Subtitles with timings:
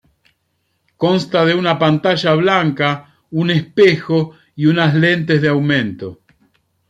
[0.97, 6.21] Consta de una pantalla blanca, un espejo y unas lentes de aumento.